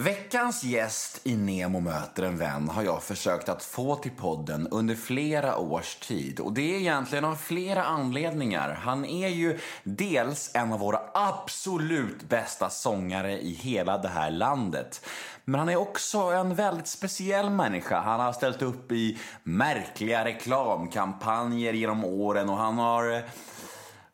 Veckans 0.00 0.64
gäst 0.64 1.20
i 1.24 1.36
Nemo 1.36 1.80
möter 1.80 2.22
en 2.22 2.38
vän 2.38 2.68
har 2.68 2.82
jag 2.82 3.02
försökt 3.02 3.48
att 3.48 3.64
få 3.64 3.96
till 3.96 4.10
podden 4.10 4.68
under 4.70 4.94
flera 4.94 5.56
års 5.56 5.96
tid. 5.96 6.40
Och 6.40 6.52
det 6.52 6.74
är 6.74 6.78
egentligen 6.78 7.24
av 7.24 7.34
flera 7.34 7.84
anledningar. 7.84 8.74
Han 8.82 9.04
är 9.04 9.28
ju 9.28 9.58
dels 9.84 10.50
en 10.54 10.72
av 10.72 10.78
våra 10.78 11.00
absolut 11.14 12.22
bästa 12.28 12.70
sångare 12.70 13.40
i 13.40 13.52
hela 13.52 13.98
det 13.98 14.08
här 14.08 14.30
landet. 14.30 15.06
Men 15.44 15.58
han 15.58 15.68
är 15.68 15.76
också 15.76 16.18
en 16.18 16.54
väldigt 16.54 16.88
speciell 16.88 17.50
människa. 17.50 18.00
Han 18.00 18.20
har 18.20 18.32
ställt 18.32 18.62
upp 18.62 18.92
i 18.92 19.18
märkliga 19.42 20.24
reklamkampanjer 20.24 21.72
genom 21.72 22.04
åren 22.04 22.48
och 22.48 22.56
han 22.56 22.78
har 22.78 23.12
eh, 23.12 23.22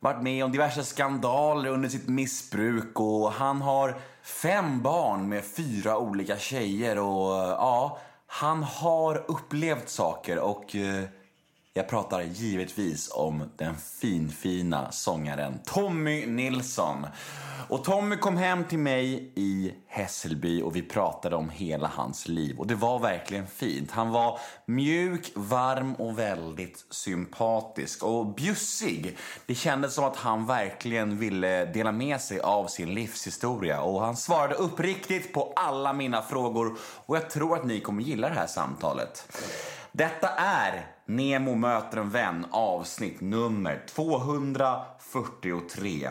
varit 0.01 0.23
med 0.23 0.45
om 0.45 0.53
diverse 0.53 0.85
skandaler 0.85 1.71
under 1.71 1.89
sitt 1.89 2.09
missbruk 2.09 3.01
och 3.01 3.33
han 3.33 3.63
har 3.63 3.97
fem 4.25 4.83
barn 4.83 5.29
med 5.29 5.45
fyra 5.45 5.99
olika 5.99 6.39
tjejer 6.39 6.99
och 6.99 7.35
ja, 7.35 7.99
han 8.27 8.63
har 8.63 9.25
upplevt 9.31 9.89
saker 9.89 10.39
och 10.39 10.77
eh, 10.77 11.05
jag 11.77 11.89
pratar 11.89 12.23
givetvis 12.23 13.11
om 13.13 13.51
den 13.57 13.77
finfina 13.77 14.93
sångaren 14.93 15.59
Tommy 15.65 16.27
Nilsson. 16.27 17.07
Och 17.69 17.85
Tommy 17.85 18.17
kom 18.17 18.37
hem 18.37 18.65
till 18.65 18.79
mig 18.79 19.33
i 19.35 19.75
Hässelby 19.89 20.63
och 20.63 20.77
vi 20.77 20.83
pratade 20.83 21.37
om 21.37 21.51
hela 21.51 21.89
hans 21.89 22.29
liv. 22.29 22.59
Och 22.59 22.67
det 22.67 22.75
var 22.75 22.99
verkligen 22.99 23.47
fint. 23.47 23.91
Han 23.91 24.11
var 24.11 24.39
mjuk, 24.67 25.33
varm 25.35 25.95
och 25.95 26.19
väldigt 26.19 26.85
sympatisk. 26.91 28.03
Och 28.03 28.35
bjussig. 28.35 29.17
Det 29.47 29.55
kändes 29.55 29.95
som 29.95 30.05
att 30.05 30.17
han 30.17 30.47
verkligen 30.47 31.19
ville 31.19 31.65
dela 31.65 31.93
med 31.93 32.21
sig 32.21 32.41
av 32.41 32.67
sin 32.67 32.95
livshistoria. 32.95 33.81
Och 33.81 34.01
han 34.01 34.17
svarade 34.17 34.55
uppriktigt 34.55 35.33
på 35.33 35.53
alla 35.57 35.93
mina 35.93 36.23
frågor. 36.23 36.79
Och 37.07 37.17
jag 37.17 37.31
tror 37.31 37.57
att 37.57 37.65
ni 37.65 37.81
kommer 37.81 38.03
gilla 38.03 38.29
det 38.29 38.35
här 38.35 38.47
samtalet. 38.47 39.29
Detta 39.97 40.29
är 40.37 40.87
Nemo 41.07 41.55
möter 41.55 41.99
en 41.99 42.11
vän 42.11 42.47
avsnitt 42.51 43.21
nummer 43.21 43.83
243. 43.87 46.11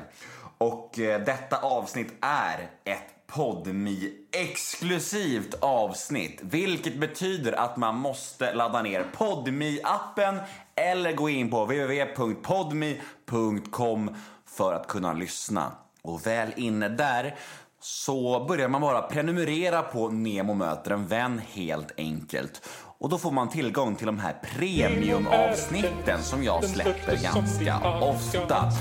Och 0.57 0.99
eh, 0.99 1.25
detta 1.25 1.57
avsnitt 1.57 2.13
är 2.21 2.69
ett 2.83 3.27
podmi 3.27 4.13
exklusivt 4.31 5.55
avsnitt. 5.59 6.39
Vilket 6.41 6.99
betyder 6.99 7.53
att 7.53 7.77
man 7.77 7.97
måste 7.97 8.53
ladda 8.53 8.81
ner 8.81 9.05
podmi 9.13 9.79
appen 9.83 10.39
eller 10.75 11.13
gå 11.13 11.29
in 11.29 11.49
på 11.49 11.65
www.podmi.com 11.65 14.15
för 14.45 14.73
att 14.73 14.87
kunna 14.87 15.13
lyssna. 15.13 15.71
Och 16.01 16.27
väl 16.27 16.53
inne 16.55 16.89
där 16.89 17.35
så 17.79 18.45
börjar 18.45 18.67
man 18.67 18.81
bara 18.81 19.01
prenumerera 19.01 19.81
på 19.81 20.09
Nemo 20.09 20.53
möter 20.53 20.91
en 20.91 21.07
vän 21.07 21.41
helt 21.53 21.91
enkelt. 21.97 22.61
Och 23.03 23.09
då 23.09 23.17
får 23.17 23.31
man 23.31 23.49
tillgång 23.49 23.95
till 23.95 24.05
de 24.05 24.19
här 24.19 24.33
premiumavsnitten 24.41 26.21
som 26.21 26.43
jag 26.43 26.63
släpper 26.63 27.17
ganska 27.23 27.77
ofta. 28.01 28.71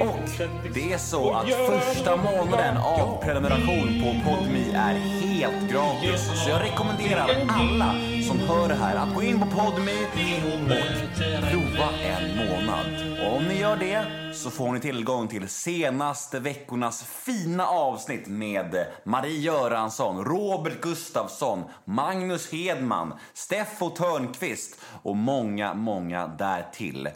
Och 0.00 0.28
det 0.74 0.92
är 0.92 0.98
så 0.98 1.30
att 1.32 1.46
första 1.46 2.16
månaden 2.16 2.76
av 2.76 3.22
prenumeration 3.22 4.02
på 4.02 4.30
Podmi 4.30 4.72
är 4.74 4.94
helt 4.94 5.70
gratis. 5.72 6.44
Så 6.44 6.50
jag 6.50 6.62
rekommenderar 6.62 7.28
alla 7.48 7.94
som 8.28 8.38
hör 8.38 8.68
det 8.68 8.74
här 8.74 8.96
att 8.96 9.14
gå 9.14 9.22
in 9.22 9.40
på 9.40 9.46
Podmi 9.46 9.98
och 10.04 10.68
prova 11.50 11.63
gör 13.82 14.04
det 14.04 14.34
så 14.34 14.50
får 14.50 14.72
ni 14.72 14.80
tillgång 14.80 15.28
till 15.28 15.48
senaste 15.48 16.40
veckornas 16.40 17.04
fina 17.04 17.66
avsnitt 17.66 18.26
med 18.26 18.86
Marie 19.04 19.40
Göransson, 19.40 20.24
Robert 20.24 20.80
Gustafsson, 20.80 21.64
Magnus 21.84 22.52
Hedman, 22.52 23.14
Steffo 23.32 23.90
Törnqvist 23.90 24.80
och 25.02 25.16
många, 25.16 25.74
många 25.74 26.26
därtill. 26.26 27.08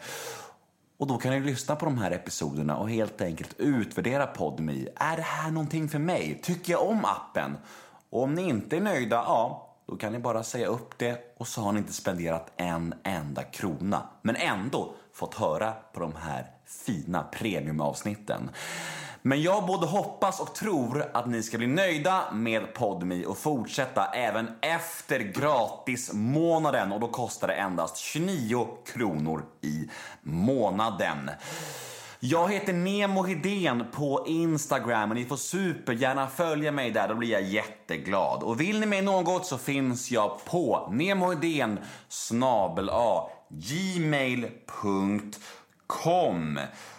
Och 0.97 1.07
då 1.07 1.17
kan 1.17 1.31
ni 1.31 1.39
lyssna 1.39 1.75
på 1.75 1.85
de 1.85 1.97
här 1.97 2.11
episoderna 2.11 2.77
och 2.77 2.89
helt 2.89 3.21
enkelt 3.21 3.55
utvärdera 3.57 4.27
Podmi. 4.27 4.87
Är 4.95 5.15
det 5.15 5.23
här 5.23 5.51
någonting 5.51 5.89
för 5.89 5.99
mig? 5.99 6.39
Tycker 6.43 6.73
jag 6.73 6.89
om 6.89 7.05
appen? 7.05 7.57
Och 8.09 8.23
om 8.23 8.33
ni 8.33 8.41
inte 8.49 8.77
är 8.77 8.81
nöjda, 8.81 9.15
ja, 9.15 9.75
då 9.87 9.95
kan 9.95 10.13
ni 10.13 10.19
bara 10.19 10.43
säga 10.43 10.67
upp 10.67 10.97
det 10.97 11.35
och 11.37 11.47
så 11.47 11.61
har 11.61 11.71
ni 11.71 11.79
inte 11.79 11.93
spenderat 11.93 12.51
en 12.57 12.93
enda 13.03 13.43
krona. 13.43 14.01
Men 14.21 14.35
ändå 14.35 14.93
fått 15.19 15.35
höra 15.35 15.73
på 15.93 15.99
de 15.99 16.15
här 16.15 16.45
fina 16.85 17.23
premiumavsnitten. 17.23 18.49
Men 19.21 19.41
jag 19.41 19.65
både 19.65 19.87
hoppas 19.87 20.39
och 20.39 20.55
tror 20.55 21.05
att 21.13 21.27
ni 21.27 21.43
ska 21.43 21.57
bli 21.57 21.67
nöjda 21.67 22.23
med 22.33 22.73
Podmi 22.73 23.25
och 23.25 23.37
fortsätta 23.37 24.05
även 24.05 24.47
efter 24.61 25.19
gratismånaden 25.19 26.91
och 26.91 26.99
då 26.99 27.07
kostar 27.07 27.47
det 27.47 27.53
endast 27.53 27.97
29 27.97 28.67
kronor 28.93 29.45
i 29.61 29.89
månaden. 30.21 31.31
Jag 32.19 32.51
heter 32.51 32.73
Nemo 32.73 33.23
Hedén 33.23 33.85
på 33.91 34.25
Instagram 34.27 35.09
och 35.09 35.15
ni 35.15 35.25
får 35.25 35.37
supergärna 35.37 36.27
följa 36.27 36.71
mig 36.71 36.91
där, 36.91 37.07
då 37.07 37.15
blir 37.15 37.31
jag 37.31 37.43
jätteglad. 37.43 38.43
Och 38.43 38.61
vill 38.61 38.79
ni 38.79 38.85
mig 38.85 39.01
något 39.01 39.45
så 39.45 39.57
finns 39.57 40.11
jag 40.11 40.45
på 40.45 40.89
nemohedén 40.91 41.79
snabel 42.07 42.89
a 42.93 43.29
gmail.com. 43.49 44.59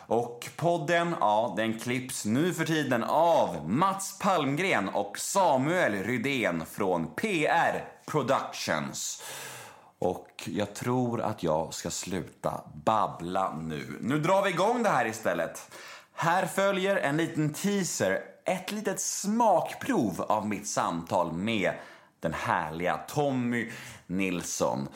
Och 0.07 0.49
podden, 0.57 1.15
ja, 1.21 1.55
den 1.57 1.79
klipps 1.79 2.25
nu 2.25 2.55
för 2.55 2.65
tiden 2.65 3.05
av 3.05 3.71
Mats 3.71 4.19
Palmgren 4.19 4.89
och 4.89 5.19
Samuel 5.19 6.05
Rydén 6.05 6.67
från 6.67 7.15
PR 7.15 7.85
Productions. 8.07 9.23
Och 9.99 10.29
jag 10.47 10.75
tror 10.75 11.21
att 11.21 11.43
jag 11.43 11.75
ska 11.75 11.91
sluta 11.91 12.61
babbla 12.85 13.57
nu. 13.57 13.99
Nu 14.01 14.19
drar 14.19 14.43
vi 14.43 14.51
igång 14.51 14.83
det 14.83 14.89
här 14.89 15.07
istället. 15.07 15.71
Här 16.15 16.47
följer 16.47 16.97
en 16.97 17.17
liten 17.17 17.53
teaser, 17.53 18.23
ett 18.45 18.73
litet 18.73 19.01
smakprov 19.01 20.23
av 20.29 20.49
mitt 20.49 20.69
samtal 20.69 21.33
med 21.33 21.73
den 22.21 22.33
härliga 22.33 22.97
Tommy 22.97 23.71
Nilsson. 24.07 24.89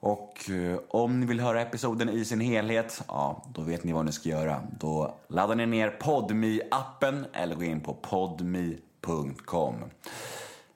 Och 0.00 0.50
eh, 0.50 0.78
om 0.88 1.20
ni 1.20 1.26
vill 1.26 1.40
höra 1.40 1.62
episoden 1.62 2.08
i 2.08 2.24
sin 2.24 2.40
helhet, 2.40 3.02
ja, 3.08 3.44
då 3.54 3.62
vet 3.62 3.84
ni 3.84 3.92
vad 3.92 4.04
ni 4.04 4.12
ska 4.12 4.28
göra. 4.28 4.62
Då 4.80 5.14
laddar 5.28 5.54
ni 5.54 5.66
ner 5.66 5.90
podmi 5.90 6.60
appen 6.70 7.26
eller 7.32 7.54
går 7.54 7.64
in 7.64 7.80
på 7.80 7.94
podmi.com. 7.94 9.74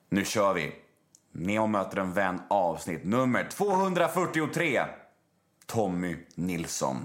Nu 0.09 0.25
kör 0.25 0.53
vi! 0.53 0.71
Neo 1.33 1.67
möter 1.67 1.97
en 1.97 2.13
vän 2.13 2.41
avsnitt 2.49 3.03
nummer 3.03 3.49
243. 3.51 4.81
Tommy 5.65 6.17
Nilsson. 6.35 6.97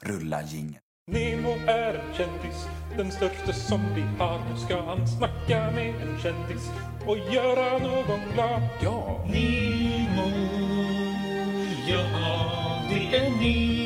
Rulla 0.00 0.42
jingeln. 0.42 0.83
Nemo 1.06 1.50
är 1.66 1.94
en 1.94 2.14
kändis, 2.14 2.68
den 2.96 3.12
största 3.12 3.52
som 3.52 3.80
vi 3.94 4.02
har. 4.18 4.38
Nu 4.50 4.56
ska 4.56 4.82
han 4.82 5.08
snacka 5.08 5.70
med 5.70 5.88
en 5.88 6.18
kändis 6.22 6.70
och 7.06 7.18
göra 7.18 7.78
någon 7.78 8.20
glad. 8.34 8.62
Ja! 8.82 9.24
Nemo, 9.26 10.30
ja 11.88 12.04
det 12.88 13.16
är 13.16 13.30
Nemo. 13.30 13.83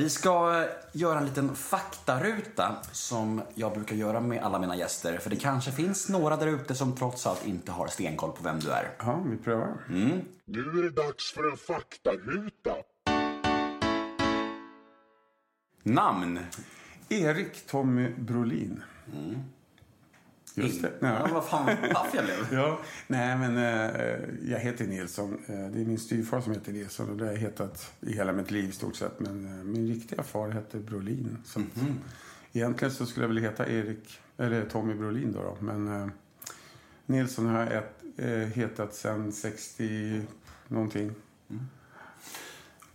Vi 0.00 0.10
ska 0.10 0.66
göra 0.92 1.18
en 1.18 1.26
liten 1.26 1.54
faktaruta 1.54 2.76
som 2.92 3.42
jag 3.54 3.72
brukar 3.72 3.96
göra 3.96 4.20
med 4.20 4.42
alla 4.42 4.58
mina 4.58 4.76
gäster. 4.76 5.18
För 5.18 5.30
det 5.30 5.36
kanske 5.36 5.72
finns 5.72 6.08
några 6.08 6.36
där 6.36 6.46
ute 6.46 6.74
som 6.74 6.96
trots 6.96 7.26
allt 7.26 7.46
inte 7.46 7.72
har 7.72 7.86
stenkoll 7.86 8.32
på 8.32 8.42
vem 8.42 8.60
du 8.60 8.70
är. 8.70 8.90
Ja, 8.98 9.22
vi 9.26 9.36
prövar. 9.36 9.84
Nu 10.44 10.60
är 10.60 10.82
det 10.82 10.90
dags 10.90 11.32
för 11.32 11.50
en 11.50 11.56
faktaruta. 11.56 12.74
Namn? 15.82 16.38
Erik 17.08 17.66
Tommy 17.66 18.08
Brolin. 18.18 18.82
Just 20.54 20.82
det. 20.82 20.92
Ja, 21.00 21.06
Ja. 21.08 21.28
vad 21.34 21.44
fan 21.48 21.66
paff 21.92 22.10
jag 22.14 22.24
blev. 22.24 22.46
Ja, 22.60 22.78
nej 23.06 23.36
men 23.38 23.56
eh, 23.56 24.18
jag 24.52 24.58
heter 24.58 24.86
Nilsson. 24.86 25.32
Eh, 25.46 25.54
det 25.54 25.80
är 25.80 25.84
min 25.84 25.98
styvfar 25.98 26.40
som 26.40 26.52
heter 26.52 26.72
Nilsson 26.72 27.10
och 27.10 27.16
det 27.16 27.24
har 27.24 27.32
jag 27.32 27.38
hetat 27.40 27.92
i 28.00 28.12
hela 28.12 28.32
mitt 28.32 28.50
liv 28.50 28.68
i 28.68 28.72
stort 28.72 28.96
sett. 28.96 29.20
Men 29.20 29.44
eh, 29.44 29.64
min 29.64 29.86
riktiga 29.88 30.22
far 30.22 30.50
hette 30.50 30.78
Brolin. 30.78 31.36
Så 31.44 31.60
att, 31.60 31.66
Egentligen 32.52 32.94
så 32.94 33.06
skulle 33.06 33.24
jag 33.24 33.28
vilja 33.34 33.50
heta 33.50 33.68
Erik, 33.68 34.18
eller 34.36 34.64
Tommy 34.68 34.94
Brolin 34.94 35.32
då. 35.32 35.42
då. 35.42 35.56
Men 35.60 36.02
eh, 36.02 36.08
Nilsson 37.06 37.46
har 37.46 37.60
jag 37.60 37.72
ett, 37.72 38.02
eh, 38.16 38.28
hetat 38.30 38.94
sedan 38.94 39.32
60 39.32 40.22
någonting. 40.68 41.12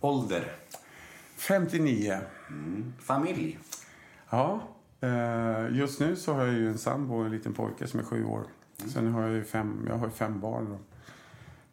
Ålder? 0.00 0.52
59. 1.36 2.18
Familj? 3.00 3.58
Ja, 4.30 4.68
just 5.70 6.00
nu 6.00 6.16
så 6.16 6.34
har 6.34 6.44
jag 6.44 6.54
ju 6.54 6.68
en 6.68 6.78
sambo 6.78 7.18
och 7.18 7.24
en 7.24 7.32
liten 7.32 7.52
pojke 7.52 7.86
som 7.86 8.00
är 8.00 8.04
sju 8.04 8.24
år. 8.24 8.42
Sen 8.76 9.12
har 9.12 9.22
jag 9.22 9.32
ju 9.32 9.44
fem, 9.44 9.86
jag 9.88 9.96
har 9.96 10.10
fem 10.10 10.40
barn. 10.40 10.72
Och 10.72 10.80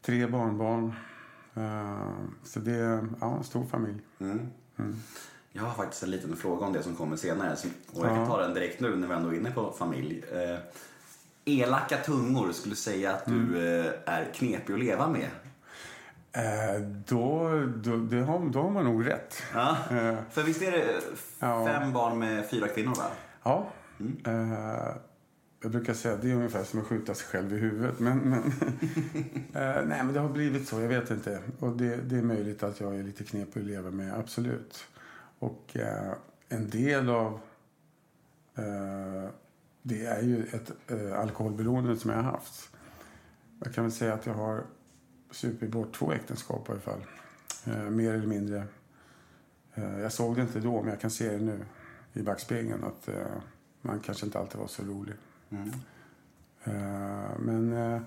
tre 0.02 0.28
barnbarn. 0.28 0.94
Eh, 1.56 2.08
så 2.44 2.60
det 2.60 2.72
är 2.72 3.08
ja, 3.22 3.38
en 3.38 3.44
stor 3.44 3.66
familj. 3.66 4.00
Jag 5.52 5.64
har 5.64 5.74
faktiskt 5.74 6.04
en 6.04 6.12
liten 6.12 6.36
fråga 6.36 6.66
om 6.66 6.74
det 6.74 6.84
som 6.84 6.96
kommer 6.96 7.16
senare. 7.16 7.56
Och 7.94 8.06
jag 8.06 8.16
kan 8.16 8.28
ta 8.28 8.42
den 8.42 8.54
direkt 8.54 8.80
nu 8.80 8.96
när 8.96 9.08
vi 9.08 9.14
ändå 9.14 9.30
är 9.30 9.34
inne 9.34 9.52
på 9.52 9.72
familj. 9.72 10.24
Eh, 10.32 10.60
elaka 11.46 11.98
tungor 11.98 12.52
skulle 12.52 12.76
säga 12.76 13.14
att 13.14 13.26
du 13.26 13.68
eh, 13.80 13.92
är 14.06 14.34
knepig 14.34 14.74
att 14.74 14.80
leva 14.80 15.08
med. 15.08 15.30
Eh, 16.36 16.82
då, 17.08 17.50
då, 17.84 17.98
det 17.98 18.22
har, 18.22 18.50
då 18.50 18.62
har 18.62 18.70
man 18.70 18.86
nog 18.86 19.08
rätt. 19.08 19.44
Ja. 19.54 19.78
Eh, 19.92 20.16
För 20.30 20.44
visst 20.44 20.62
är 20.62 20.72
det 20.72 21.02
Ja. 21.40 21.66
fem 21.68 21.94
barn 21.94 22.20
med 22.20 22.46
fyra 22.50 22.68
kvinnor 22.68 22.96
va? 22.96 23.06
Ja. 23.44 23.68
Eh, 24.26 24.96
jag 25.62 25.72
brukar 25.72 25.94
säga 25.94 26.14
att 26.14 26.22
det 26.22 26.32
är 26.32 26.36
ungefär 26.36 26.64
som 26.64 26.80
att 26.80 26.86
skjuta 26.88 27.14
sig 27.14 27.28
själv 27.28 27.54
i 27.54 27.58
huvudet. 27.58 28.00
Men, 28.00 28.18
men, 28.18 28.42
nej, 29.88 30.04
men 30.04 30.14
det 30.14 30.20
har 30.20 30.30
blivit 30.30 30.68
så. 30.68 30.82
Jag 30.82 30.88
vet 30.90 31.12
inte. 31.12 31.40
Och 31.60 31.78
det, 31.78 31.96
det 31.98 32.18
är 32.18 32.22
möjligt 32.22 32.64
att 32.64 32.80
jag 32.80 32.96
är 32.96 33.04
lite 33.04 33.24
knepig 33.24 33.60
att 33.60 33.66
leva 33.66 33.92
med. 33.92 34.14
Absolut. 34.20 34.86
Och 35.40 35.78
en 36.50 36.70
del 36.70 37.10
av 37.10 37.40
det 39.82 40.06
är 40.06 40.22
ju 40.22 40.46
ett 40.46 40.72
alkoholberoende 41.16 41.98
som 41.98 42.10
jag 42.12 42.18
har 42.18 42.24
haft. 42.32 42.70
Jag 43.64 43.74
kan 43.74 43.84
väl 43.84 43.92
säga 43.92 44.14
att 44.14 44.26
jag 44.26 44.34
har 44.34 44.64
supit 45.34 45.72
bort 45.72 45.94
två 45.96 46.12
äktenskap 46.12 46.70
i 46.70 46.72
alla 46.72 46.82
fall. 46.82 47.06
Eh, 47.66 47.90
mer 47.90 48.14
eller 48.14 48.28
mindre. 48.28 48.68
Eh, 49.74 50.00
jag 50.00 50.12
såg 50.12 50.36
det 50.36 50.42
inte 50.42 50.60
då, 50.60 50.82
men 50.82 50.90
jag 50.90 51.02
kan 51.02 51.12
se 51.12 51.30
det 51.30 51.44
nu 51.44 51.66
i 52.14 52.22
backspegeln 52.22 52.84
att 52.84 53.08
eh, 53.08 53.16
man 53.82 54.00
kanske 54.00 54.26
inte 54.26 54.40
alltid 54.40 54.60
var 54.60 54.68
så 54.68 54.84
rolig. 54.84 55.16
Eh, 56.64 57.40
men 57.40 57.74
eh, 57.74 58.02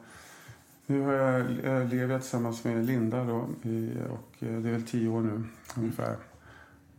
nu 0.87 1.00
har 1.00 1.12
jag, 1.12 1.50
jag 1.64 1.88
lever 1.88 2.19
tillsammans 2.19 2.64
med 2.64 2.87
Linda 2.87 3.25
då, 3.25 3.49
i, 3.62 3.93
och 4.11 4.43
eh, 4.43 4.61
det 4.61 4.69
är 4.69 4.73
väl 4.73 4.87
tio 4.87 5.08
år 5.08 5.20
nu 5.20 5.44
ungefär. 5.76 6.17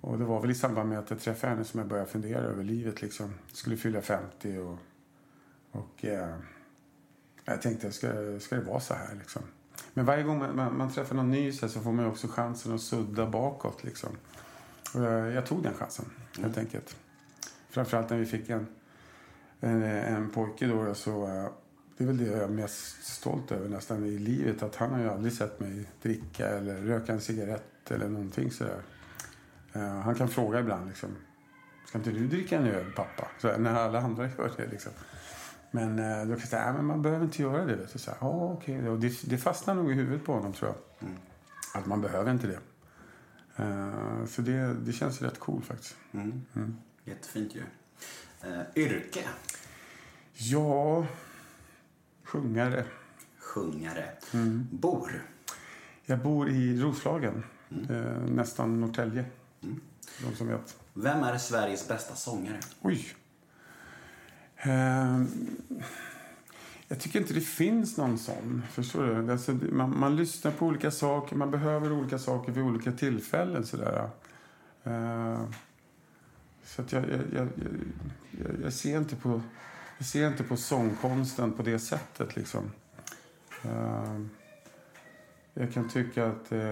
Och 0.01 0.17
det 0.17 0.25
var 0.25 0.41
väl 0.41 0.51
i 0.51 0.55
samband 0.55 0.89
med 0.89 0.99
att 0.99 1.09
jag 1.09 1.19
träffade 1.19 1.53
henne 1.53 1.65
som 1.65 1.79
jag 1.79 1.89
började 1.89 2.09
fundera 2.09 2.39
över 2.39 2.63
livet 2.63 3.01
liksom. 3.01 3.33
Skulle 3.47 3.77
fylla 3.77 4.01
50 4.01 4.57
och, 4.57 4.77
och 5.71 6.05
eh, 6.05 6.35
jag 7.45 7.61
tänkte, 7.61 7.91
ska, 7.91 8.39
ska 8.39 8.55
det 8.55 8.61
vara 8.61 8.79
så 8.79 8.93
här 8.93 9.15
liksom? 9.15 9.41
Men 9.93 10.05
varje 10.05 10.23
gång 10.23 10.39
man, 10.39 10.55
man, 10.55 10.77
man 10.77 10.91
träffar 10.91 11.15
någon 11.15 11.31
ny 11.31 11.51
så, 11.51 11.69
så 11.69 11.81
får 11.81 11.91
man 11.91 12.05
också 12.05 12.27
chansen 12.27 12.75
att 12.75 12.81
sudda 12.81 13.25
bakåt 13.25 13.83
liksom. 13.83 14.09
Och 14.95 15.01
jag, 15.01 15.31
jag 15.31 15.45
tog 15.45 15.63
den 15.63 15.73
chansen, 15.73 16.05
helt 16.39 16.57
enkelt. 16.57 16.95
Framförallt 17.69 18.09
när 18.09 18.17
vi 18.17 18.25
fick 18.25 18.49
en, 18.49 18.67
en, 19.59 19.83
en 19.83 20.29
pojke 20.29 20.67
då, 20.67 20.93
så 20.93 21.23
eh, 21.27 21.47
det 21.97 22.03
är 22.03 22.07
väl 22.07 22.17
det 22.17 22.25
jag 22.25 22.43
är 22.43 22.47
mest 22.47 23.03
stolt 23.03 23.51
över 23.51 23.69
nästan 23.69 24.05
i 24.05 24.17
livet. 24.17 24.63
Att 24.63 24.75
han 24.75 24.91
har 24.91 24.99
ju 24.99 25.09
aldrig 25.09 25.33
sett 25.33 25.59
mig 25.59 25.85
dricka 26.01 26.47
eller 26.47 26.75
röka 26.75 27.13
en 27.13 27.21
cigarett 27.21 27.91
eller 27.91 28.07
någonting 28.07 28.51
sådär. 28.51 28.81
Eh, 29.73 29.99
han 29.99 30.15
kan 30.15 30.29
fråga 30.29 30.59
ibland 30.59 30.87
liksom. 30.87 31.09
Ska 31.85 31.97
inte 31.97 32.11
du 32.11 32.27
dricka 32.27 32.57
en 32.57 32.67
öl 32.67 32.91
pappa? 32.95 33.27
Så 33.39 33.57
när 33.57 33.73
alla 33.73 33.99
andra 33.99 34.23
gör 34.37 34.51
det 34.57 34.67
liksom. 34.67 34.91
Men 35.71 35.99
eh, 35.99 36.19
då 36.19 36.33
kan 36.33 36.39
jag 36.39 36.49
säga, 36.49 36.63
"Nej, 36.65 36.73
men 36.73 36.85
man 36.85 37.01
behöver 37.01 37.25
inte 37.25 37.41
göra 37.41 37.65
det. 37.65 37.75
Vet 37.75 37.93
du. 37.93 37.99
Så 37.99 38.11
här, 38.11 38.17
"Ja, 38.21 38.51
okej. 38.53 38.89
Och 38.89 38.99
det, 38.99 39.21
det 39.29 39.37
fastnar 39.37 39.75
nog 39.75 39.91
i 39.91 39.93
huvudet 39.93 40.25
på 40.25 40.33
honom 40.33 40.53
tror 40.53 40.73
jag. 40.99 41.09
Att 41.73 41.85
man 41.85 42.01
behöver 42.01 42.31
inte 42.31 42.47
det. 42.47 42.59
Eh, 43.63 44.25
så 44.25 44.41
det, 44.41 44.73
det 44.73 44.93
känns 44.93 45.21
rätt 45.21 45.39
cool 45.39 45.61
faktiskt. 45.61 45.95
Jättefint 47.03 47.55
ju. 47.55 47.63
Eh, 48.41 48.61
yrke? 48.75 49.19
Ja, 50.33 51.05
sjungare. 52.23 52.85
Sjungare. 53.39 54.05
Mm. 54.33 54.67
Bor? 54.71 55.23
Jag 56.05 56.19
bor 56.19 56.49
i 56.49 56.81
Roslagen, 56.81 57.43
eh, 57.89 57.95
nästan 58.29 58.81
Norrtälje. 58.81 59.25
De 60.23 60.35
som 60.35 60.47
vet. 60.47 60.77
Vem 60.93 61.23
är 61.23 61.37
Sveriges 61.37 61.87
bästa 61.87 62.15
sångare? 62.15 62.59
Oj. 62.81 63.07
Ehm, 64.57 65.27
jag 66.87 66.99
tycker 66.99 67.19
inte 67.19 67.33
det 67.33 67.41
finns 67.41 67.97
någon 67.97 68.17
sån. 68.17 68.63
Förstår 68.71 69.05
du? 69.05 69.31
Alltså, 69.31 69.51
man, 69.53 69.99
man 69.99 70.15
lyssnar 70.15 70.51
på 70.51 70.65
olika 70.65 70.91
saker, 70.91 71.35
man 71.35 71.51
behöver 71.51 71.91
olika 71.91 72.19
saker 72.19 72.51
vid 72.51 72.63
olika 72.63 72.91
tillfällen. 72.91 73.65
Sådär. 73.65 74.09
Ehm, 74.83 75.53
så 76.63 76.81
att 76.81 76.91
jag, 76.91 77.03
jag, 77.03 77.21
jag, 77.35 77.47
jag, 78.31 78.51
jag, 78.63 78.73
ser 78.73 78.97
inte 78.97 79.15
på, 79.15 79.41
jag 79.97 80.07
ser 80.07 80.27
inte 80.27 80.43
på 80.43 80.57
sångkonsten 80.57 81.53
på 81.53 81.63
det 81.63 81.79
sättet. 81.79 82.35
Liksom. 82.35 82.71
Ehm, 83.63 84.29
jag 85.53 85.73
kan 85.73 85.89
tycka 85.89 86.27
att 86.27 86.51
eh, 86.51 86.71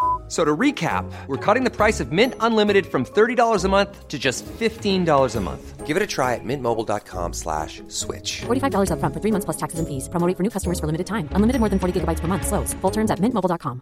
So 0.31 0.45
to 0.45 0.55
recap, 0.55 1.11
we're 1.27 1.35
cutting 1.45 1.65
the 1.65 1.69
price 1.69 1.99
of 1.99 2.13
Mint 2.13 2.35
Unlimited 2.39 2.85
from 2.85 3.03
$30 3.03 3.65
a 3.65 3.67
month 3.67 4.07
to 4.07 4.17
just 4.17 4.45
$15 4.45 5.35
a 5.35 5.41
month. 5.41 5.85
Give 5.85 5.97
it 5.97 6.01
a 6.01 6.07
try 6.07 6.35
at 6.35 6.45
mintmobile.com 6.45 7.33
slash 7.33 7.83
switch. 7.89 8.43
$45 8.47 8.91
upfront 8.95 9.13
for 9.13 9.19
three 9.19 9.31
months 9.31 9.43
plus 9.43 9.57
taxes 9.57 9.79
and 9.79 9.87
fees. 9.89 10.07
Promo 10.07 10.25
rate 10.27 10.37
for 10.37 10.43
new 10.43 10.49
customers 10.49 10.79
for 10.79 10.85
limited 10.85 11.05
time. 11.05 11.27
Unlimited 11.35 11.59
more 11.59 11.67
than 11.67 11.79
40 11.79 11.99
gigabytes 11.99 12.21
per 12.21 12.29
month. 12.29 12.47
Slows. 12.47 12.73
Full 12.79 12.91
terms 12.91 13.11
at 13.11 13.19
mintmobile.com. 13.19 13.81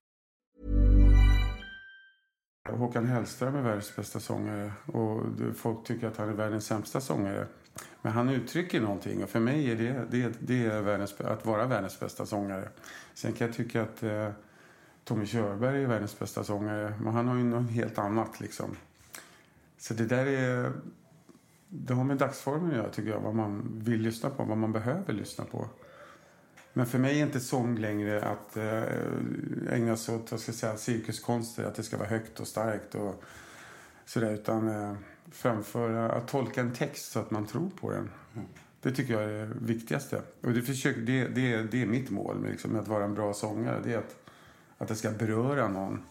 Håkan 2.70 3.06
Hellström 3.06 3.56
är 3.56 3.62
världens 3.62 3.96
bästa 3.96 4.20
sångare 4.20 4.72
och 4.86 5.24
folk 5.56 5.88
tycker 5.88 6.08
att 6.08 6.18
han 6.18 6.30
är 6.30 6.34
världens 6.34 6.66
sämsta 6.66 7.02
sångare. 7.02 7.48
Men 8.02 8.12
han 8.12 8.30
uttrycker 8.30 8.82
någonting 8.82 9.24
och 9.24 9.30
för 9.30 9.40
mig 9.40 9.72
är 9.72 9.76
det, 9.76 10.06
det, 10.12 10.34
det 10.40 10.66
är 10.66 10.82
världens, 10.82 11.22
att 11.22 11.46
vara 11.46 11.66
världens 11.66 12.00
bästa 12.00 12.26
sångare. 12.26 12.70
Sen 13.14 13.34
kan 13.34 13.48
jag 13.48 13.56
tycka 13.56 13.82
att 13.82 14.04
eh, 14.04 14.30
Tommy 15.10 15.26
Körberg 15.26 15.84
är 15.84 15.88
världens 15.88 16.20
bästa 16.20 16.44
sångare, 16.44 16.94
men 17.02 17.14
han 17.14 17.28
har 17.28 17.36
ju 17.36 17.44
något 17.44 17.72
helt 17.72 17.98
annat 17.98 18.40
liksom. 18.40 18.76
Så 19.78 19.94
det 19.94 20.06
där 20.06 20.26
är, 20.26 20.72
det 21.68 21.94
har 21.94 22.04
med 22.04 22.18
dagsformen 22.18 22.70
att 22.70 22.78
göra 22.78 22.90
tycker 22.90 23.10
jag, 23.10 23.20
vad 23.20 23.36
man 23.36 23.82
vill 23.84 24.02
lyssna 24.02 24.30
på, 24.30 24.44
vad 24.44 24.58
man 24.58 24.72
behöver 24.72 25.14
lyssna 25.14 25.46
på. 25.46 25.68
Men 26.74 26.86
för 26.86 27.00
mig 27.00 27.20
är 27.22 27.26
inte 27.26 27.40
sång 27.40 27.78
längre 27.78 28.24
att 28.24 28.58
eh, 28.58 28.84
ägna 29.74 29.98
sig 29.98 30.16
åt 30.16 30.32
vad 30.32 30.40
ska 30.40 30.50
jag 30.50 30.56
säga, 30.56 30.78
cirkuskonster, 30.78 31.64
att 31.64 31.76
det 31.76 31.84
ska 31.84 31.98
vara 31.98 32.08
högt 32.08 32.40
och 32.40 32.48
starkt 32.48 32.96
och 32.96 33.24
sådär. 34.06 34.34
Utan 34.34 34.68
eh, 34.68 34.94
framföra, 35.32 36.12
att 36.12 36.28
tolka 36.28 36.62
en 36.62 36.74
text 36.74 37.12
så 37.12 37.20
att 37.20 37.32
man 37.32 37.46
tror 37.46 37.70
på 37.70 37.92
den. 37.92 38.10
Det 38.82 38.92
tycker 38.92 39.14
jag 39.14 39.24
är 39.24 39.30
det 39.30 39.54
viktigaste. 39.62 40.22
Och 40.42 40.54
det, 40.54 40.62
försöker, 40.62 41.02
det, 41.02 41.28
det, 41.28 41.64
det 41.64 41.82
är 41.82 41.86
mitt 41.86 42.10
mål 42.10 42.40
med, 42.40 42.52
liksom, 42.52 42.72
med 42.72 42.82
att 42.82 42.88
vara 42.88 43.04
en 43.04 43.14
bra 43.14 43.34
sångare. 43.34 43.82
Det 43.84 43.94
är 43.94 43.98
att, 43.98 44.16
att 44.80 44.88
det 44.88 44.96
ska 44.96 45.12
beröra 45.12 45.68
någon. 45.68 46.04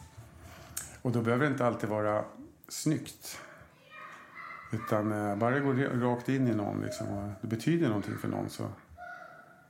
Och 1.03 1.13
då 1.13 1.23
behöver 1.23 1.45
det 1.45 1.53
inte 1.53 1.67
alltid 1.67 1.89
vara 1.89 2.25
snyggt. 2.69 3.41
Utan 4.73 5.13
eh, 5.13 5.37
bara 5.37 5.51
det 5.51 5.61
går 5.61 6.01
rakt 6.01 6.29
in 6.29 6.49
i 6.49 6.55
någon 6.55 6.81
liksom, 6.81 7.09
och 7.09 7.31
det 7.41 7.47
betyder 7.47 7.89
någonting 7.89 8.19
för 8.19 8.29
någon 8.29 8.51
så 8.51 8.69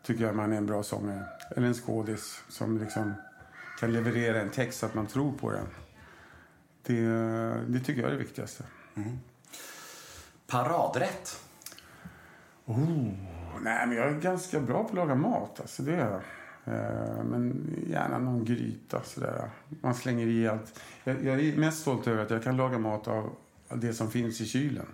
tycker 0.02 0.25
jag 0.25 0.37
man 0.37 0.52
är 0.52 0.57
en 0.57 0.67
bra 0.67 0.83
sångare. 0.83 1.25
Eller 1.57 1.67
en 1.67 1.75
skådis 1.75 2.43
som 2.49 2.78
liksom 2.78 3.14
kan 3.81 3.93
leverera 3.93 4.40
en 4.40 4.50
text 4.50 4.78
så 4.78 4.87
att 4.87 4.95
man 4.95 5.07
tror 5.07 5.33
på 5.33 5.50
den. 5.50 5.67
Det, 6.83 7.02
det 7.67 7.81
tycker 7.81 8.00
jag 8.00 8.11
är 8.11 8.12
det 8.12 8.19
viktigaste. 8.23 8.64
Paradrätt? 10.47 11.45
Oh, 12.64 13.12
nej, 13.61 13.87
men 13.87 13.93
jag 13.93 14.09
är 14.09 14.21
ganska 14.21 14.61
bra 14.61 14.83
på 14.83 14.88
att 14.88 14.95
laga 14.95 15.14
mat. 15.14 15.61
Alltså 15.61 15.83
det 15.83 15.95
är. 15.95 16.14
Eh, 16.14 16.21
Eh, 16.68 17.25
men 17.25 17.70
gärna 17.90 18.18
någon 18.18 18.44
gryta 18.44 19.02
sådär. 19.02 19.50
Man 19.80 19.94
slänger 19.94 20.26
i 20.26 20.48
allt. 20.48 20.80
Jag, 21.04 21.25
jag 21.25 21.40
är 21.40 21.56
mest 21.56 21.80
stolt 21.80 22.06
över 22.06 22.22
att 22.22 22.30
jag 22.30 22.42
kan 22.42 22.56
laga 22.56 22.78
mat 22.78 23.08
av 23.08 23.30
det 23.75 23.92
som 23.92 24.10
finns 24.10 24.40
i 24.40 24.46
kylen. 24.46 24.87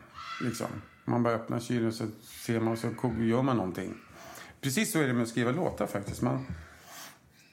Liksom. 0.43 0.67
Man 1.05 1.23
bara 1.23 1.35
öppnar 1.35 1.61
kylen 1.61 1.93
så 1.93 2.07
ser 2.23 2.61
man 2.61 2.73
och 2.73 2.79
så 2.79 2.89
gör 3.19 3.43
man 3.43 3.57
någonting. 3.57 3.95
Precis 4.61 4.93
så 4.93 5.01
är 5.01 5.07
det 5.07 5.13
med 5.13 5.23
att 5.23 5.29
skriva 5.29 5.51
låtar 5.51 5.87
faktiskt. 5.87 6.23
Man, 6.23 6.47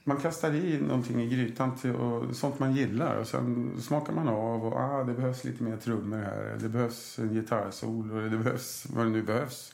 man 0.03 0.17
kastar 0.17 0.53
i 0.53 0.81
någonting 0.81 1.21
i 1.21 1.29
grytan 1.29 1.77
till, 1.77 1.95
och 1.95 2.35
sånt 2.35 2.59
man 2.59 2.75
gillar 2.75 3.15
och 3.15 3.27
sen 3.27 3.71
smakar 3.81 4.13
man 4.13 4.27
av 4.27 4.65
och 4.65 4.79
ah, 4.79 5.03
det 5.03 5.13
behövs 5.13 5.43
lite 5.43 5.63
mer 5.63 5.77
trummor 5.77 6.17
här. 6.17 6.57
Det 6.59 6.69
behövs 6.69 7.19
en 7.19 7.33
gitarrsol 7.33 8.11
och 8.11 8.29
det 8.29 8.37
behövs 8.37 8.85
vad 8.89 9.05
det 9.05 9.09
nu 9.09 9.23
behövs. 9.23 9.73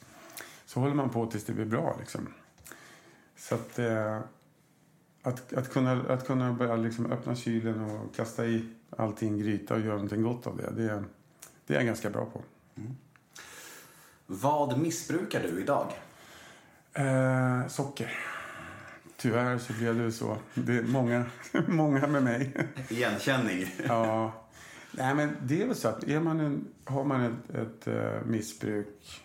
Så 0.65 0.79
håller 0.79 0.95
man 0.95 1.09
på 1.09 1.25
tills 1.25 1.43
det 1.43 1.53
blir 1.53 1.65
bra 1.65 1.95
liksom. 1.99 2.27
Så 3.37 3.55
att, 3.55 3.79
eh, 3.79 4.19
att, 5.27 5.53
att, 5.53 5.69
kunna, 5.69 5.91
att 5.91 6.27
kunna 6.27 6.53
börja 6.53 6.75
liksom 6.75 7.11
öppna 7.11 7.35
kylen 7.35 7.81
och 7.81 8.15
kasta 8.15 8.45
i 8.45 8.65
allt 8.89 9.23
i 9.23 9.27
en 9.27 9.37
gryta 9.37 9.73
och 9.73 9.79
göra 9.79 9.93
någonting 9.93 10.23
gott 10.23 10.47
av 10.47 10.57
det, 10.57 10.83
det, 10.83 11.03
det 11.67 11.73
är 11.73 11.77
jag 11.77 11.85
ganska 11.85 12.09
bra 12.09 12.25
på. 12.25 12.41
Vad 14.25 14.79
missbrukar 14.79 15.41
du 15.41 15.61
idag? 15.61 15.93
Eh, 16.93 17.67
socker. 17.67 18.11
tyvärr 19.17 19.57
så 19.57 19.73
blev 19.73 19.97
det 19.97 20.11
så. 20.11 20.37
Det 20.53 20.77
är 20.77 20.83
många, 20.83 21.25
många 21.67 22.07
med 22.07 22.23
mig. 22.23 22.53
Igenkänning. 22.89 23.75
Ja. 23.87 24.33
Nej, 24.91 25.15
men 25.15 25.37
det 25.41 25.61
är 25.61 25.67
väl 25.67 25.75
så 25.75 25.87
att 25.87 26.03
är 26.03 26.19
man 26.19 26.39
en, 26.39 26.67
har 26.83 27.03
man 27.03 27.21
ett, 27.21 27.55
ett 27.55 27.87
eh, 27.87 28.25
missbruk 28.25 29.23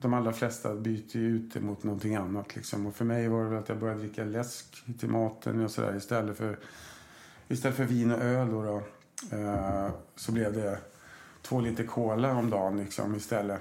de 0.00 0.14
allra 0.14 0.32
flesta 0.32 0.74
byter 0.74 1.16
ju 1.16 1.36
ut 1.36 1.54
det 1.54 1.60
mot 1.60 1.82
någonting 1.82 2.14
annat. 2.14 2.56
Liksom. 2.56 2.86
Och 2.86 2.94
för 2.94 3.04
mig 3.04 3.28
var 3.28 3.44
det 3.44 3.50
väl 3.50 3.58
att 3.58 3.68
jag 3.68 3.78
började 3.78 4.00
dricka 4.00 4.24
läsk 4.24 4.84
till 4.98 5.08
maten 5.08 5.64
och 5.64 5.70
sådär 5.70 5.96
istället 5.96 6.36
för, 6.36 6.58
istället 7.48 7.76
för 7.76 7.84
vin 7.84 8.12
och 8.12 8.20
öl. 8.20 8.50
Då, 8.50 8.62
då 8.62 8.82
eh, 9.36 9.90
så 10.16 10.32
blev 10.32 10.52
det 10.52 10.78
två 11.42 11.60
liter 11.60 11.84
cola 11.84 12.32
om 12.32 12.50
dagen 12.50 12.76
liksom, 12.76 13.14
istället. 13.14 13.60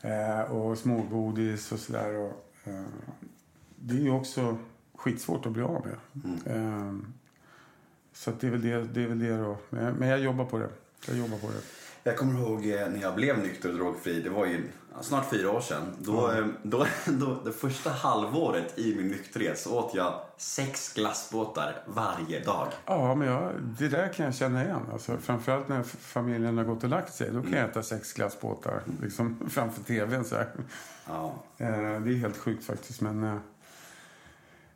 Eh, 0.00 0.40
och 0.40 0.78
smågodis 0.78 1.72
och 1.72 1.78
sådär. 1.78 2.16
Och, 2.16 2.46
eh, 2.64 2.84
det 3.76 3.94
är 3.94 4.00
ju 4.00 4.10
också 4.10 4.58
skitsvårt 4.94 5.46
att 5.46 5.52
bli 5.52 5.62
av 5.62 5.86
med. 5.86 5.96
Eh, 6.46 6.94
så 8.12 8.30
det, 8.40 8.46
är 8.46 8.50
väl 8.50 8.62
det, 8.62 8.84
det 8.84 9.02
är 9.02 9.08
väl 9.08 9.18
det 9.18 9.36
då. 9.36 9.56
Men 9.70 9.84
jag, 9.84 9.96
men 9.96 10.08
jag 10.08 10.20
jobbar 10.20 10.44
på 10.44 10.58
det. 10.58 10.68
Jag 11.06 11.16
jobbar 11.16 11.38
på 11.38 11.46
det. 11.46 11.60
Jag 12.02 12.16
kommer 12.16 12.40
ihåg 12.40 12.66
eh, 12.66 12.88
när 12.88 13.02
jag 13.02 13.14
blev 13.14 13.38
nykter 13.38 13.68
och 13.68 13.74
drogfri, 13.74 14.20
det 14.20 14.30
var 14.30 14.46
ju 14.46 14.68
snart 15.00 15.30
fyra 15.30 15.50
år 15.50 15.60
sedan. 15.60 15.96
Då, 15.98 16.32
eh, 16.32 16.46
då, 16.62 16.86
då, 17.06 17.40
det 17.44 17.52
första 17.52 17.90
halvåret 17.90 18.78
i 18.78 18.96
min 18.96 19.08
nykterhet 19.08 19.58
så 19.58 19.78
åt 19.78 19.94
jag 19.94 20.20
sex 20.36 20.94
glassbåtar 20.94 21.82
varje 21.86 22.40
dag. 22.40 22.68
Ja, 22.86 23.14
men 23.14 23.28
jag, 23.28 23.52
det 23.78 23.88
där 23.88 24.08
kan 24.08 24.24
jag 24.24 24.34
känna 24.34 24.64
igen. 24.64 24.86
Alltså, 24.92 25.16
framförallt 25.16 25.68
när 25.68 25.82
familjen 25.82 26.58
har 26.58 26.64
gått 26.64 26.84
och 26.84 26.90
lagt 26.90 27.14
sig. 27.14 27.30
Då 27.30 27.42
kan 27.42 27.52
jag 27.52 27.70
äta 27.70 27.82
sex 27.82 28.12
glassbåtar 28.12 28.82
liksom, 29.02 29.38
framför 29.50 29.82
tvn. 29.82 30.24
Så. 30.24 30.36
Ja. 31.06 31.34
Eh, 31.58 32.00
det 32.00 32.12
är 32.12 32.16
helt 32.16 32.36
sjukt 32.36 32.64
faktiskt. 32.64 33.00
Men, 33.00 33.40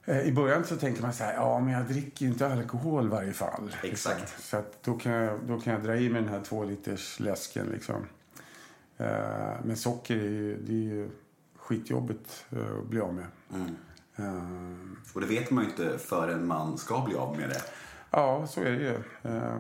I 0.07 0.33
början 0.33 0.65
så 0.65 0.77
tänker 0.77 1.03
man 1.03 1.13
så 1.13 1.25
här, 1.25 1.35
ja 1.35 1.61
men 1.61 1.73
jag 1.73 1.87
dricker 1.87 2.27
ju 2.27 2.33
inte 2.33 2.47
alkohol 2.53 3.05
i 3.07 3.09
varje 3.09 3.33
fall. 3.33 3.77
Exakt. 3.83 4.43
Så 4.43 4.63
då, 4.83 4.95
kan 4.95 5.13
jag, 5.13 5.41
då 5.47 5.61
kan 5.61 5.73
jag 5.73 5.83
dra 5.83 5.97
i 5.97 6.09
mig 6.11 6.23
den 6.23 6.31
här 6.31 6.41
två 6.45 6.65
liters 6.65 7.21
läsken. 7.21 7.67
Liksom. 7.67 8.07
Eh, 8.99 9.55
men 9.65 9.77
socker 9.77 10.17
är 10.17 10.21
ju, 10.29 10.57
det 10.63 10.73
är 10.73 10.77
ju 10.95 11.11
skitjobbigt 11.57 12.47
eh, 12.51 12.79
att 12.79 12.87
bli 12.87 13.01
av 13.01 13.15
med. 13.15 13.27
Eh, 14.17 14.43
Och 15.15 15.21
det 15.21 15.27
vet 15.27 15.51
man 15.51 15.65
ju 15.65 15.71
inte 15.71 15.99
förrän 15.99 16.47
man 16.47 16.79
ska 16.79 17.01
bli 17.01 17.15
av 17.15 17.37
med 17.39 17.49
det. 17.49 17.63
Ja, 18.11 18.47
så 18.47 18.61
är 18.61 18.71
det 18.71 18.83
ju. 18.83 18.95
Eh, 19.35 19.59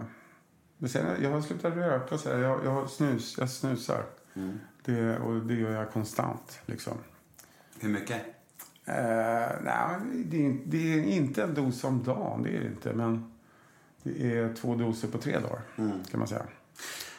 Men 0.79 0.89
sen, 0.91 1.23
jag 1.23 1.31
har 1.31 1.41
slutat 1.41 1.75
röka. 1.75 2.19
Så 2.19 2.29
här. 2.29 2.39
Jag, 2.39 2.65
jag, 2.65 2.91
snus, 2.91 3.37
jag 3.39 3.51
snusar. 3.51 4.05
Det, 4.85 5.19
och 5.19 5.35
det 5.47 5.55
gör 5.55 5.71
jag 5.71 5.93
konstant. 5.93 6.61
Liksom. 6.67 6.93
Hur 7.81 7.89
mycket? 7.89 8.23
Eh, 8.87 9.49
nej, 9.65 10.25
det, 10.25 10.47
är, 10.47 10.57
det 10.65 10.95
är 10.95 11.03
inte 11.03 11.43
en 11.43 11.55
dos 11.55 11.85
om 11.85 12.03
dagen, 12.03 12.43
det 12.43 12.57
är 12.57 12.61
det 12.61 12.67
inte. 12.67 12.93
Men 12.93 13.33
det 14.03 14.39
är 14.39 14.55
två 14.55 14.75
doser 14.75 15.09
på 15.09 15.19
tre 15.19 15.39
dagar, 15.39 15.61
kan 16.11 16.19
man 16.19 16.29
säga. 16.29 16.47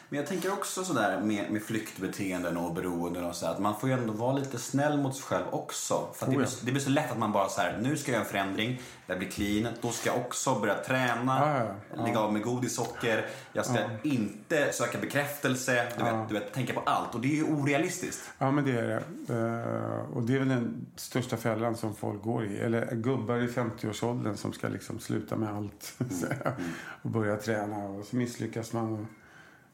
Men 0.08 0.16
jag 0.16 0.26
tänker 0.26 0.52
också 0.52 0.84
sådär 0.84 1.20
med, 1.20 1.50
med 1.50 1.62
flyktbeteenden 1.62 2.56
och 2.56 2.74
beroenden 2.74 3.24
och 3.24 3.36
så 3.36 3.46
att 3.46 3.58
man 3.58 3.80
får 3.80 3.88
ju 3.88 3.94
ändå 3.94 4.12
vara 4.12 4.32
lite 4.32 4.58
snäll 4.58 4.98
mot 4.98 5.14
sig 5.14 5.22
själv 5.24 5.44
också. 5.50 6.08
För 6.14 6.26
att 6.26 6.30
det, 6.30 6.36
Oh, 6.36 6.42
blir, 6.42 6.48
det 6.64 6.72
blir 6.72 6.82
så 6.82 6.90
lätt 6.90 7.12
att 7.12 7.18
man 7.18 7.32
bara 7.32 7.48
så 7.48 7.60
här, 7.60 7.78
nu 7.82 7.96
ska 7.96 8.12
jag 8.12 8.14
göra 8.14 8.24
en 8.24 8.30
förändring, 8.30 8.80
jag 9.06 9.18
blir 9.18 9.28
clean, 9.28 9.72
då 9.80 9.90
ska 9.90 10.10
jag 10.10 10.18
också 10.18 10.54
börja 10.54 10.74
träna, 10.74 11.58
Ja, 11.58 11.74
ja, 11.96 12.04
lägga 12.04 12.18
av 12.18 12.32
med 12.32 12.42
godis, 12.42 12.74
socker, 12.74 13.26
jag 13.52 13.66
ska 13.66 13.78
inte 14.02 14.72
söka 14.72 14.98
bekräftelse, 14.98 15.86
du, 15.98 16.04
vet, 16.04 16.28
du 16.28 16.34
vet, 16.34 16.52
tänka 16.52 16.72
på 16.72 16.80
allt. 16.80 17.14
Och 17.14 17.20
det 17.20 17.28
är 17.28 17.36
ju 17.36 17.44
orealistiskt. 17.44 18.30
Ja, 18.38 18.50
men 18.50 18.64
det 18.64 18.72
är 18.72 18.82
det. 18.82 19.02
Eh, 19.34 20.16
och 20.16 20.22
det 20.22 20.34
är 20.34 20.38
väl 20.38 20.48
den 20.48 20.86
största 20.96 21.36
fällan 21.36 21.76
som 21.76 21.94
folk 21.94 22.22
går 22.22 22.44
i. 22.44 22.58
Eller 22.58 22.94
gubbar 22.94 23.36
i 23.36 23.46
50-årsåldern 23.46 24.36
som 24.36 24.52
ska 24.52 24.68
liksom 24.68 24.98
sluta 24.98 25.36
med 25.36 25.56
allt. 25.56 25.94
så 26.10 26.26
här, 26.26 26.54
och 27.02 27.10
börja 27.10 27.36
träna 27.36 27.76
och 27.76 28.04
så 28.04 28.16
misslyckas 28.16 28.72
man. 28.72 28.92
Och, 28.92 29.06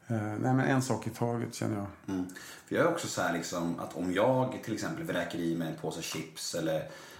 nej, 0.07 0.53
men 0.53 0.59
en 0.59 0.81
sak 0.81 1.07
i 1.07 1.09
taget 1.09 1.55
känner 1.55 1.75
jag. 1.75 2.15
Mm. 2.15 2.25
För 2.67 2.75
jag 2.75 2.85
är 2.85 2.91
också 2.91 3.07
så 3.07 3.21
här 3.21 3.33
liksom 3.33 3.79
att 3.79 3.95
om 3.95 4.13
jag 4.13 4.59
till 4.63 4.73
exempel 4.73 5.03
vräker 5.03 5.39
i 5.39 5.55
mig 5.55 5.67
en 5.67 5.75
påse 5.75 6.01
chips 6.01 6.55
eller 6.55 6.75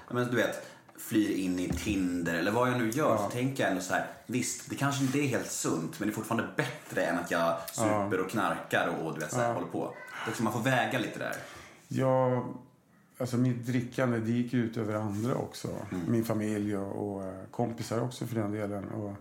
ja, 0.07 0.13
men 0.13 0.27
du 0.27 0.35
vet 0.35 0.67
flyr 0.97 1.35
in 1.35 1.59
i 1.59 1.69
Tinder 1.69 2.33
eller 2.33 2.51
vad 2.51 2.69
jag 2.69 2.77
nu 2.77 2.89
gör 2.89 3.17
så 3.17 3.29
tänker 3.29 3.63
jag 3.63 3.69
ändå 3.69 3.83
så 3.83 3.93
här 3.93 4.07
visst 4.25 4.69
det 4.69 4.75
kanske 4.75 5.03
inte 5.03 5.19
är 5.19 5.27
helt 5.27 5.51
sunt 5.51 5.99
men 5.99 6.07
det 6.07 6.11
är 6.11 6.15
fortfarande 6.15 6.49
bättre 6.55 7.05
än 7.05 7.19
att 7.19 7.31
jag 7.31 7.57
super 7.71 8.19
och 8.19 8.29
knarkar 8.29 8.87
och, 8.87 9.07
och 9.07 9.13
du 9.13 9.19
vet 9.19 9.31
så 9.31 9.39
här, 9.39 9.53
håller 9.53 9.67
på. 9.67 9.93
Liksom 10.25 10.43
man 10.43 10.53
får 10.53 10.59
väga 10.59 10.99
lite 10.99 11.19
där. 11.19 11.35
Jag, 11.87 12.53
alltså 13.17 13.37
mitt 13.37 13.65
drickande 13.65 14.19
det 14.19 14.31
gick 14.31 14.53
ut 14.53 14.77
över 14.77 14.93
andra 14.93 15.35
också. 15.35 15.67
Min 16.07 16.25
familj 16.25 16.77
och, 16.77 17.13
och 17.13 17.23
eh, 17.23 17.45
kompisar 17.51 18.01
också 18.01 18.27
för 18.27 18.35
den 18.35 18.51
delen. 18.51 18.89
Och, 18.89 19.15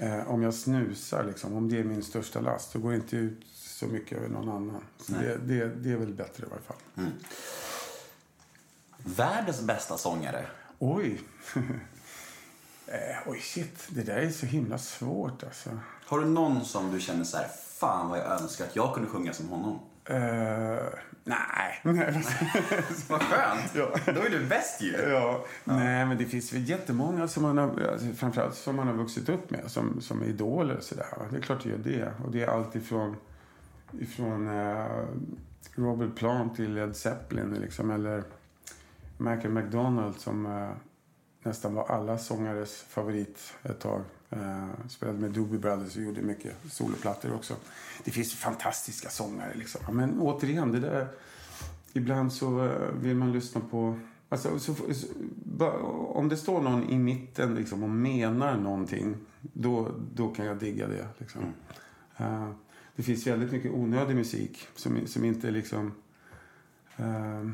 eh, 0.00 0.30
om 0.30 0.42
jag 0.42 0.54
snusar, 0.54 1.24
liksom, 1.24 1.56
om 1.56 1.68
det 1.68 1.78
är 1.78 1.84
min 1.84 2.02
största 2.02 2.40
last, 2.40 2.70
så 2.70 2.78
går 2.78 2.90
det 2.90 2.96
inte 2.96 3.16
ut 3.16 3.46
så 3.54 3.86
mycket 3.86 4.18
över 4.18 4.28
någon 4.28 4.48
annan. 4.48 4.82
Så 4.98 5.12
det, 5.12 5.36
det, 5.36 5.74
det 5.74 5.92
är 5.92 5.96
väl 5.96 6.14
bättre 6.14 6.46
i 6.46 6.50
varje 6.50 6.62
fall. 6.62 6.76
Världens 9.04 9.60
bästa 9.60 9.98
sångare. 9.98 10.46
Oj! 10.78 11.20
eh, 12.86 13.16
oj, 13.26 13.40
shit. 13.40 13.86
Det 13.88 14.02
där 14.02 14.16
är 14.16 14.30
så 14.30 14.46
himla 14.46 14.78
svårt 14.78 15.42
alltså. 15.42 15.70
Har 16.06 16.20
du 16.20 16.26
någon 16.26 16.64
som 16.64 16.92
du 16.92 17.00
känner 17.00 17.24
så 17.24 17.36
här 17.36 17.48
fan 17.78 18.08
vad 18.08 18.18
jag 18.18 18.40
önskar 18.40 18.64
att 18.64 18.76
jag 18.76 18.94
kunde 18.94 19.08
sjunga 19.08 19.32
som 19.32 19.48
honom? 19.48 19.78
Eh, 20.04 20.86
nej. 21.24 21.80
Vad 23.08 23.22
skönt! 23.22 23.74
Ja. 23.74 24.12
Då 24.12 24.20
är 24.20 24.30
du 24.30 24.46
bäst 24.46 24.82
ju. 24.82 24.92
Ja. 24.92 25.44
Nej, 25.64 26.06
men 26.06 26.18
det 26.18 26.24
finns 26.24 26.52
väl 26.52 26.68
jättemånga 26.68 27.28
som 27.28 27.42
man 27.42 27.58
har, 27.58 27.80
alltså, 27.92 28.06
framförallt 28.16 28.54
som 28.54 28.76
man 28.76 28.86
har 28.86 28.94
vuxit 28.94 29.28
upp 29.28 29.50
med, 29.50 29.60
som, 29.66 30.00
som 30.00 30.22
är 30.22 30.26
idoler 30.26 30.76
och 30.76 30.82
sådär. 30.82 31.06
Det 31.30 31.36
är 31.36 31.40
klart 31.40 31.62
det 31.62 31.68
gör 31.68 31.78
det. 31.78 32.12
Och 32.24 32.32
det 32.32 32.42
är 32.42 32.46
allt 32.46 32.76
ifrån, 32.76 33.16
ifrån 34.00 34.48
eh, 34.48 34.86
Robert 35.74 36.16
Plant 36.16 36.56
till 36.56 36.74
Led 36.74 36.96
Zeppelin 36.96 37.54
liksom, 37.54 37.90
eller 37.90 38.22
Michael 39.18 39.50
McDonald 39.50 40.16
som 40.16 40.46
eh, 40.46 40.70
nästan 41.42 41.74
var 41.74 41.84
alla 41.84 42.18
sångares 42.18 42.82
favorit 42.82 43.54
ett 43.62 43.80
tag. 43.80 44.02
Eh, 44.30 44.68
spelade 44.88 45.18
med 45.18 45.30
Doobie 45.30 45.58
Brothers 45.58 45.96
och 45.96 46.02
gjorde 46.02 46.22
mycket 46.22 46.56
soloplattor 46.70 47.34
också. 47.34 47.54
Det 48.04 48.10
finns 48.10 48.34
fantastiska 48.34 49.08
sångare 49.08 49.54
liksom. 49.54 49.96
Men 49.96 50.20
återigen, 50.20 50.72
det 50.72 50.80
där... 50.80 51.08
Ibland 51.92 52.32
så 52.32 52.64
eh, 52.64 52.92
vill 53.00 53.16
man 53.16 53.32
lyssna 53.32 53.60
på... 53.70 53.98
Alltså, 54.28 54.58
så, 54.58 54.74
så, 54.74 55.06
om 56.14 56.28
det 56.28 56.36
står 56.36 56.62
någon 56.62 56.90
i 56.90 56.98
mitten 56.98 57.54
liksom, 57.54 57.82
och 57.82 57.90
menar 57.90 58.56
någonting, 58.56 59.16
då, 59.40 59.90
då 60.14 60.28
kan 60.28 60.46
jag 60.46 60.58
digga 60.58 60.88
det. 60.88 61.08
Liksom. 61.18 61.42
Eh, 62.16 62.50
det 62.96 63.02
finns 63.02 63.26
väldigt 63.26 63.52
mycket 63.52 63.72
onödig 63.72 64.16
musik 64.16 64.68
som, 64.74 65.06
som 65.06 65.24
inte 65.24 65.50
liksom... 65.50 65.92
Uh, 67.00 67.50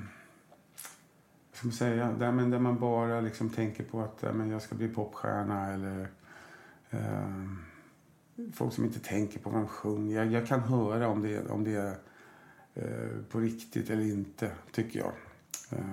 ska 1.52 1.66
man 1.66 1.72
säga? 1.72 2.12
Där, 2.12 2.32
men 2.32 2.50
där 2.50 2.58
man 2.58 2.78
bara 2.78 3.20
liksom 3.20 3.50
tänker 3.50 3.84
på 3.84 4.00
att 4.00 4.22
men 4.34 4.50
jag 4.50 4.62
ska 4.62 4.74
bli 4.74 4.88
popstjärna 4.88 5.72
eller... 5.72 6.08
eh, 6.90 7.32
folk 8.52 8.74
som 8.74 8.84
inte 8.84 8.98
tänker 8.98 9.38
på 9.38 9.50
vad 9.50 9.60
de 9.60 9.68
sjunger. 9.68 10.16
Jag, 10.16 10.32
jag 10.32 10.46
kan 10.46 10.60
höra 10.60 11.08
om 11.08 11.22
det, 11.22 11.50
om 11.50 11.64
det 11.64 11.74
är 11.74 11.96
eh, 12.74 13.22
på 13.30 13.40
riktigt 13.40 13.90
eller 13.90 14.02
inte, 14.02 14.50
tycker 14.72 14.98
jag. 14.98 15.12
Eh, 15.70 15.86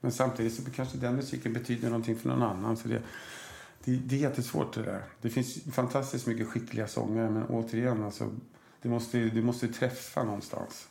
men 0.00 0.12
samtidigt 0.12 0.54
så 0.54 0.70
kanske 0.70 0.98
den 0.98 1.16
musiken 1.16 1.52
betyder 1.52 1.88
någonting 1.88 2.16
för 2.16 2.28
någon 2.28 2.42
annan. 2.42 2.76
Så 2.76 2.88
det, 2.88 3.02
det, 3.84 3.96
det 3.96 4.14
är 4.14 4.20
jättesvårt 4.20 4.74
det 4.74 4.82
där. 4.82 5.02
Det 5.20 5.30
finns 5.30 5.58
fantastiskt 5.72 6.26
mycket 6.26 6.48
skickliga 6.48 6.88
sångare 6.88 7.30
men 7.30 7.44
återigen, 7.44 8.04
alltså, 8.04 8.30
det 8.82 8.88
måste, 8.88 9.18
du 9.18 9.42
måste 9.42 9.68
träffa 9.68 10.24
någonstans. 10.24 10.88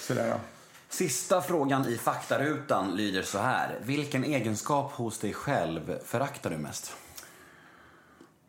Sådär 0.00 0.28
ja. 0.28 0.40
Sista 0.88 1.40
frågan 1.40 1.88
i 1.88 1.96
faktarutan 1.96 2.96
lyder 2.96 3.22
så 3.22 3.38
här. 3.38 3.78
Vilken 3.82 4.24
egenskap 4.24 4.92
hos 4.92 5.18
dig 5.18 5.32
själv 5.32 5.98
föraktar 6.04 6.50
du 6.50 6.58
mest? 6.58 6.96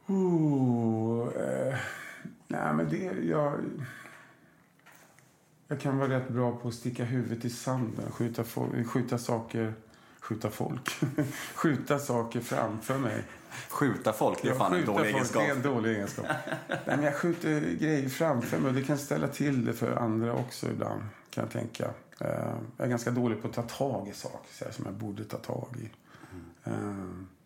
Oh, 0.07 1.27
eh, 1.27 1.75
nej, 2.47 2.73
men 2.73 2.89
det... 2.89 3.27
Jag, 3.27 3.59
jag 5.67 5.79
kan 5.79 5.97
vara 5.97 6.09
rätt 6.09 6.29
bra 6.29 6.55
på 6.55 6.67
att 6.67 6.73
sticka 6.73 7.03
huvudet 7.03 7.45
i 7.45 7.49
sanden. 7.49 8.11
Skjuta, 8.11 8.43
skjuta 8.85 9.17
saker... 9.17 9.73
Skjuta 10.19 10.49
folk. 10.49 10.89
skjuta 11.55 11.99
saker 11.99 12.39
framför 12.39 12.97
mig. 12.97 13.23
Skjuta 13.69 14.13
folk, 14.13 14.41
det 14.41 14.49
är 14.49 14.55
fan 14.55 14.73
en 14.73 14.85
dålig 14.85 14.95
folk, 14.95 15.15
egenskap. 15.15 15.41
Det 15.41 15.49
är 15.49 15.55
en 15.55 15.61
dålig 15.61 15.91
egenskap. 15.91 16.25
nej, 16.67 16.79
men 16.85 17.03
jag 17.03 17.15
skjuter 17.15 17.61
grejer 17.61 18.09
framför 18.09 18.57
mig 18.57 18.69
och 18.69 18.75
det 18.75 18.83
kan 18.83 18.97
ställa 18.97 19.27
till 19.27 19.65
det 19.65 19.73
för 19.73 19.95
andra 19.95 20.33
också 20.33 20.69
ibland. 20.69 21.01
Kan 21.29 21.43
jag 21.43 21.51
tänka. 21.51 21.83
Eh, 22.19 22.53
jag 22.77 22.85
är 22.85 22.89
ganska 22.89 23.11
dålig 23.11 23.41
på 23.41 23.47
att 23.47 23.53
ta 23.53 23.61
tag 23.61 24.07
i 24.07 24.13
saker 24.13 24.53
så 24.53 24.65
här, 24.65 24.71
som 24.71 24.85
jag 24.85 24.93
borde 24.93 25.23
ta 25.23 25.37
tag 25.37 25.67
i. 25.79 25.89
Eh, 26.63 26.73
Eh, 26.73 27.42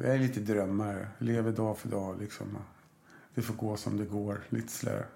jag 0.00 0.14
är 0.14 0.18
lite 0.18 0.40
drömmare. 0.40 1.08
Lever 1.18 1.52
dag 1.52 1.78
för 1.78 1.88
dag. 1.88 2.20
Liksom. 2.20 2.58
Det 3.34 3.42
får 3.42 3.54
gå 3.54 3.76
som 3.76 3.96
det 3.96 4.04
går. 4.04 4.40
Lite 4.48 4.72
sådär. 4.72 5.06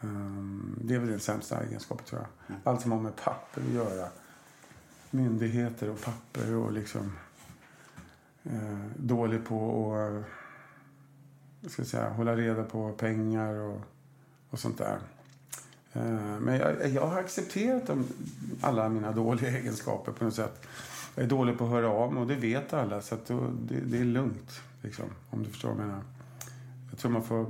Um, 0.00 0.78
det 0.82 0.94
är 0.94 0.98
väl 0.98 1.08
den 1.08 1.20
sämsta 1.20 1.62
egenskapen 1.62 2.06
tror 2.06 2.20
jag. 2.20 2.56
Allt 2.64 2.82
som 2.82 2.92
har 2.92 3.00
med 3.00 3.16
papper 3.16 3.62
att 3.68 3.74
göra. 3.74 4.08
myndigheter 5.10 5.90
och 5.90 6.00
papper 6.00 6.54
och 6.54 6.72
liksom 6.72 7.12
eh, 8.44 8.86
dålig 8.96 9.44
på 9.46 9.92
att 9.94 10.24
eh, 11.64 11.70
ska 11.70 11.84
säga, 11.84 12.08
hålla 12.10 12.36
reda 12.36 12.64
på 12.64 12.92
pengar 12.92 13.54
och, 13.54 13.80
och 14.50 14.58
sånt 14.58 14.78
där. 14.78 14.98
Eh, 15.92 16.40
men 16.40 16.56
jag, 16.56 16.88
jag 16.88 17.06
har 17.06 17.20
accepterat 17.20 17.86
dem, 17.86 18.04
alla 18.60 18.88
mina 18.88 19.12
dåliga 19.12 19.50
egenskaper 19.58 20.12
på 20.12 20.24
något 20.24 20.34
sätt. 20.34 20.66
Jag 21.16 21.24
är 21.24 21.28
dålig 21.28 21.58
på 21.58 21.64
att 21.64 21.70
höra 21.70 21.88
av 21.88 22.12
mig 22.12 22.20
och 22.20 22.26
det 22.28 22.34
vet 22.34 22.72
alla 22.72 23.02
så 23.02 23.16
då, 23.26 23.50
det, 23.62 23.80
det 23.80 23.98
är 23.98 24.04
lugnt. 24.04 24.60
Liksom, 24.82 25.04
om 25.30 25.42
du 25.42 25.50
förstår 25.50 25.68
vad 25.68 25.78
jag 25.78 25.86
menar. 25.86 26.02
Jag 26.90 26.98
tror 26.98 27.10
man 27.12 27.22
får... 27.22 27.46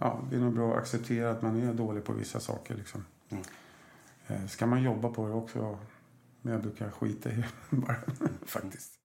Ja, 0.00 0.20
det 0.30 0.36
är 0.36 0.40
nog 0.40 0.54
bra 0.54 0.72
att 0.72 0.78
acceptera 0.78 1.30
att 1.30 1.42
man 1.42 1.62
är 1.62 1.74
dålig 1.74 2.04
på 2.04 2.12
vissa 2.12 2.40
saker. 2.40 2.74
Liksom. 2.74 3.04
Eh, 4.26 4.46
Ska 4.46 4.66
man 4.66 4.82
jobba 4.82 5.08
på 5.08 5.28
det 5.28 5.34
också? 5.34 5.78
Men 6.42 6.52
jag 6.52 6.62
brukar 6.62 6.90
skita 6.90 7.30
i 7.30 7.36
det 7.36 7.46
bara, 7.76 7.96
faktiskt. 8.46 9.01